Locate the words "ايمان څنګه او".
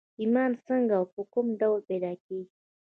0.21-1.05